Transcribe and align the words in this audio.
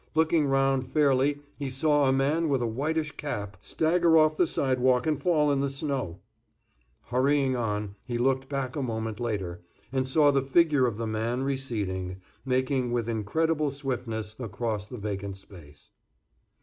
Looking 0.15 0.47
round 0.47 0.87
fairly 0.87 1.41
he 1.59 1.69
saw 1.69 2.09
a 2.09 2.11
man 2.11 2.49
with 2.49 2.63
a 2.63 2.65
whitish 2.65 3.11
cap 3.17 3.57
stagger 3.59 4.17
off 4.17 4.35
the 4.35 4.47
sidewalk 4.47 5.05
and 5.05 5.21
fall 5.21 5.51
in 5.51 5.59
the 5.61 5.69
snow. 5.69 6.21
Hurrying 7.11 7.55
on, 7.55 7.93
he 8.03 8.17
looked 8.17 8.49
back 8.49 8.75
a 8.75 8.81
moment 8.81 9.19
later, 9.19 9.61
and 9.91 10.07
saw 10.07 10.31
the 10.31 10.41
figure 10.41 10.87
of 10.87 10.97
the 10.97 11.05
man, 11.05 11.43
receding, 11.43 12.19
making 12.43 12.91
with 12.91 13.07
incredible 13.07 13.69
swiftness 13.69 14.35
across 14.39 14.87
the 14.87 14.97
vacant 14.97 15.37
space. 15.37 15.91